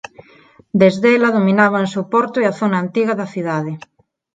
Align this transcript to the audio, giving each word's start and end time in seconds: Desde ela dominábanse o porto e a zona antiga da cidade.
Desde 0.81 1.07
ela 1.17 1.33
dominábanse 1.37 1.97
o 2.03 2.09
porto 2.13 2.37
e 2.39 2.45
a 2.47 2.55
zona 2.59 2.77
antiga 2.85 3.13
da 3.19 3.31
cidade. 3.33 3.73